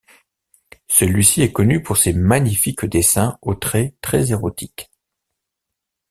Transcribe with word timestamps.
Celui-ci 0.87 1.43
est 1.43 1.51
connu 1.53 1.83
pour 1.83 1.95
ses 1.95 2.13
magnifiques 2.13 2.85
dessins 2.85 3.37
au 3.43 3.53
trait 3.53 3.93
très 4.01 4.31
érotique. 4.31 4.89